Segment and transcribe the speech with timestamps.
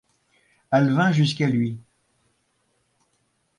[0.71, 1.77] Elle vint jusqu’à lui.